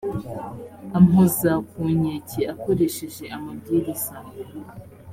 [0.97, 4.15] ampoza ku nkeke akoresheje amabwiriza